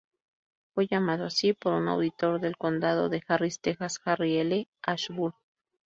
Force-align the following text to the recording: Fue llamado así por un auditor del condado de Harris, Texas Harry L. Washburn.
Fue 0.73 0.87
llamado 0.87 1.25
así 1.25 1.53
por 1.53 1.73
un 1.73 1.87
auditor 1.87 2.41
del 2.41 2.57
condado 2.57 3.07
de 3.07 3.21
Harris, 3.27 3.59
Texas 3.59 4.01
Harry 4.03 4.37
L. 4.37 4.67
Washburn. 4.87 5.35